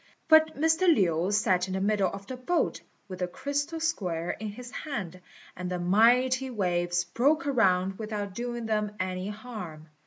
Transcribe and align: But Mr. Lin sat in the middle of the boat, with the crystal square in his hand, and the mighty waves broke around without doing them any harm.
But 0.27 0.59
Mr. 0.59 0.87
Lin 0.91 1.31
sat 1.31 1.67
in 1.67 1.75
the 1.75 1.79
middle 1.79 2.09
of 2.09 2.25
the 2.25 2.35
boat, 2.35 2.81
with 3.07 3.19
the 3.19 3.27
crystal 3.27 3.79
square 3.79 4.31
in 4.31 4.47
his 4.47 4.71
hand, 4.71 5.21
and 5.55 5.69
the 5.69 5.77
mighty 5.77 6.49
waves 6.49 7.03
broke 7.03 7.45
around 7.45 7.99
without 7.99 8.33
doing 8.33 8.65
them 8.65 8.95
any 8.99 9.27
harm. 9.27 9.89